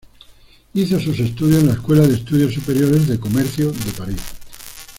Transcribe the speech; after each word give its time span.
Hizo 0.73 0.99
sus 0.99 1.19
estudios 1.19 1.61
en 1.61 1.67
la 1.67 1.73
Escuela 1.73 2.01
de 2.07 2.15
Estudios 2.15 2.55
Superiores 2.55 3.07
de 3.07 3.19
Comercio 3.19 3.71
de 3.71 3.91
París. 3.95 4.19